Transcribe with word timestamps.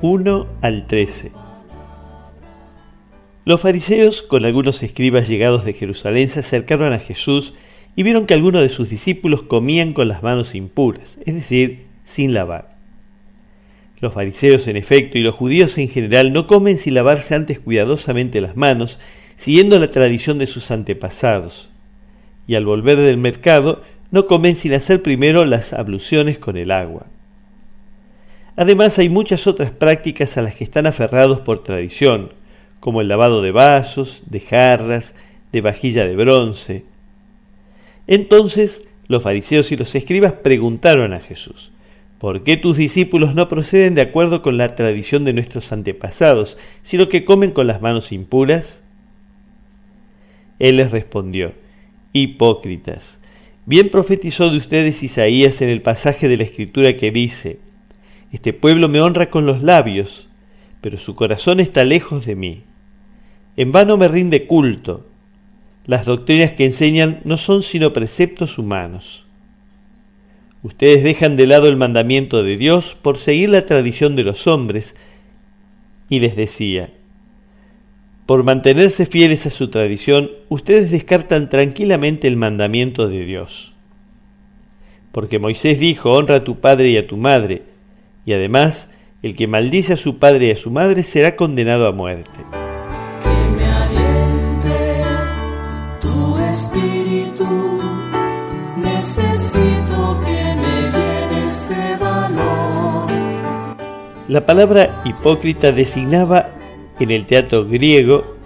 1 0.00 0.46
al 0.60 0.86
13. 0.86 1.32
Los 3.44 3.60
fariseos 3.60 4.22
con 4.22 4.44
algunos 4.44 4.84
escribas 4.84 5.26
llegados 5.26 5.64
de 5.64 5.72
Jerusalén 5.72 6.28
se 6.28 6.38
acercaron 6.38 6.92
a 6.92 7.00
Jesús 7.00 7.54
y 7.96 8.04
vieron 8.04 8.26
que 8.26 8.34
algunos 8.34 8.62
de 8.62 8.68
sus 8.68 8.90
discípulos 8.90 9.42
comían 9.42 9.94
con 9.94 10.06
las 10.06 10.22
manos 10.22 10.54
impuras, 10.54 11.18
es 11.26 11.34
decir, 11.34 11.86
sin 12.04 12.32
lavar. 12.32 12.76
Los 13.98 14.12
fariseos 14.12 14.68
en 14.68 14.76
efecto 14.76 15.18
y 15.18 15.22
los 15.22 15.34
judíos 15.34 15.76
en 15.78 15.88
general 15.88 16.32
no 16.32 16.46
comen 16.46 16.78
sin 16.78 16.94
lavarse 16.94 17.34
antes 17.34 17.58
cuidadosamente 17.58 18.40
las 18.40 18.56
manos, 18.56 19.00
siguiendo 19.36 19.80
la 19.80 19.90
tradición 19.90 20.38
de 20.38 20.46
sus 20.46 20.70
antepasados. 20.70 21.70
Y 22.46 22.54
al 22.54 22.64
volver 22.64 22.98
del 22.98 23.16
mercado 23.16 23.82
no 24.12 24.28
comen 24.28 24.54
sin 24.54 24.74
hacer 24.74 25.02
primero 25.02 25.44
las 25.44 25.72
abluciones 25.72 26.38
con 26.38 26.56
el 26.56 26.70
agua. 26.70 27.08
Además 28.58 28.98
hay 28.98 29.08
muchas 29.08 29.46
otras 29.46 29.70
prácticas 29.70 30.36
a 30.36 30.42
las 30.42 30.56
que 30.56 30.64
están 30.64 30.88
aferrados 30.88 31.38
por 31.38 31.62
tradición, 31.62 32.32
como 32.80 33.00
el 33.00 33.06
lavado 33.06 33.40
de 33.40 33.52
vasos, 33.52 34.24
de 34.26 34.40
jarras, 34.40 35.14
de 35.52 35.60
vajilla 35.60 36.04
de 36.04 36.16
bronce. 36.16 36.84
Entonces 38.08 38.82
los 39.06 39.22
fariseos 39.22 39.70
y 39.70 39.76
los 39.76 39.94
escribas 39.94 40.32
preguntaron 40.32 41.12
a 41.12 41.20
Jesús, 41.20 41.70
¿por 42.18 42.42
qué 42.42 42.56
tus 42.56 42.76
discípulos 42.76 43.32
no 43.36 43.46
proceden 43.46 43.94
de 43.94 44.00
acuerdo 44.00 44.42
con 44.42 44.56
la 44.56 44.74
tradición 44.74 45.24
de 45.24 45.34
nuestros 45.34 45.70
antepasados, 45.70 46.58
sino 46.82 47.06
que 47.06 47.24
comen 47.24 47.52
con 47.52 47.68
las 47.68 47.80
manos 47.80 48.10
impuras? 48.10 48.82
Él 50.58 50.78
les 50.78 50.90
respondió, 50.90 51.52
Hipócritas, 52.12 53.20
bien 53.66 53.88
profetizó 53.88 54.50
de 54.50 54.58
ustedes 54.58 55.04
Isaías 55.04 55.62
en 55.62 55.68
el 55.68 55.80
pasaje 55.80 56.26
de 56.26 56.38
la 56.38 56.42
Escritura 56.42 56.96
que 56.96 57.12
dice, 57.12 57.60
este 58.32 58.52
pueblo 58.52 58.88
me 58.88 59.00
honra 59.00 59.30
con 59.30 59.46
los 59.46 59.62
labios, 59.62 60.28
pero 60.80 60.98
su 60.98 61.14
corazón 61.14 61.60
está 61.60 61.84
lejos 61.84 62.26
de 62.26 62.36
mí. 62.36 62.62
En 63.56 63.72
vano 63.72 63.96
me 63.96 64.08
rinde 64.08 64.46
culto. 64.46 65.06
Las 65.86 66.04
doctrinas 66.04 66.52
que 66.52 66.66
enseñan 66.66 67.20
no 67.24 67.38
son 67.38 67.62
sino 67.62 67.92
preceptos 67.92 68.58
humanos. 68.58 69.24
Ustedes 70.62 71.02
dejan 71.02 71.36
de 71.36 71.46
lado 71.46 71.68
el 71.68 71.76
mandamiento 71.76 72.42
de 72.42 72.56
Dios 72.56 72.96
por 73.00 73.18
seguir 73.18 73.48
la 73.48 73.64
tradición 73.64 74.16
de 74.16 74.24
los 74.24 74.46
hombres. 74.46 74.94
Y 76.10 76.20
les 76.20 76.36
decía, 76.36 76.90
por 78.26 78.44
mantenerse 78.44 79.06
fieles 79.06 79.46
a 79.46 79.50
su 79.50 79.68
tradición, 79.68 80.30
ustedes 80.50 80.90
descartan 80.90 81.48
tranquilamente 81.48 82.28
el 82.28 82.36
mandamiento 82.36 83.08
de 83.08 83.24
Dios. 83.24 83.72
Porque 85.12 85.38
Moisés 85.38 85.80
dijo, 85.80 86.12
honra 86.12 86.36
a 86.36 86.44
tu 86.44 86.60
padre 86.60 86.90
y 86.90 86.98
a 86.98 87.06
tu 87.06 87.16
madre, 87.16 87.62
y 88.28 88.34
además 88.34 88.90
el 89.22 89.34
que 89.34 89.46
maldice 89.46 89.94
a 89.94 89.96
su 89.96 90.18
padre 90.18 90.48
y 90.48 90.50
a 90.50 90.56
su 90.56 90.70
madre 90.70 91.02
será 91.02 91.34
condenado 91.34 91.86
a 91.86 91.92
muerte. 91.92 92.40
Que 93.22 93.56
me 93.56 93.64
aliente 93.64 95.02
tu 95.98 96.36
espíritu, 96.36 97.80
necesito 98.76 100.20
que 100.26 100.42
me 100.60 100.76
llenes 100.92 101.68
de 101.70 101.96
valor. 102.04 103.10
La 104.28 104.44
palabra 104.44 105.00
hipócrita 105.06 105.72
designaba 105.72 106.50
en 107.00 107.10
el 107.10 107.24
teatro 107.24 107.64
griego 107.64 108.36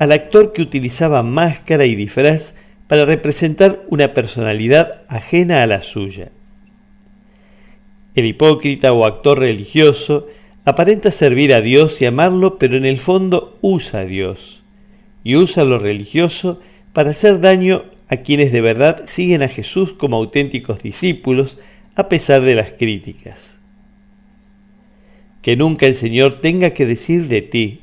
al 0.00 0.10
actor 0.10 0.52
que 0.52 0.62
utilizaba 0.62 1.22
máscara 1.22 1.84
y 1.84 1.94
disfraz 1.94 2.54
para 2.88 3.04
representar 3.04 3.84
una 3.88 4.14
personalidad 4.14 5.04
ajena 5.06 5.62
a 5.62 5.68
la 5.68 5.80
suya. 5.80 6.32
El 8.14 8.26
hipócrita 8.26 8.92
o 8.92 9.04
actor 9.04 9.38
religioso 9.38 10.26
aparenta 10.64 11.10
servir 11.10 11.54
a 11.54 11.60
Dios 11.60 12.00
y 12.02 12.06
amarlo, 12.06 12.58
pero 12.58 12.76
en 12.76 12.84
el 12.84 12.98
fondo 12.98 13.56
usa 13.62 14.00
a 14.00 14.04
Dios 14.04 14.62
y 15.24 15.36
usa 15.36 15.64
lo 15.64 15.78
religioso 15.78 16.60
para 16.92 17.10
hacer 17.10 17.40
daño 17.40 17.84
a 18.08 18.18
quienes 18.18 18.52
de 18.52 18.60
verdad 18.60 19.02
siguen 19.04 19.42
a 19.42 19.48
Jesús 19.48 19.92
como 19.92 20.16
auténticos 20.16 20.82
discípulos 20.82 21.58
a 21.94 22.08
pesar 22.08 22.42
de 22.42 22.54
las 22.54 22.72
críticas. 22.72 23.58
Que 25.42 25.56
nunca 25.56 25.86
el 25.86 25.94
Señor 25.94 26.40
tenga 26.40 26.70
que 26.70 26.86
decir 26.86 27.28
de 27.28 27.42
ti, 27.42 27.80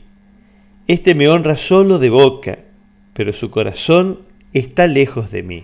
este 0.87 1.15
me 1.15 1.27
honra 1.27 1.57
solo 1.57 1.99
de 1.99 2.09
boca, 2.09 2.59
pero 3.13 3.33
su 3.33 3.49
corazón 3.49 4.19
está 4.53 4.87
lejos 4.87 5.31
de 5.31 5.43
mí. 5.43 5.63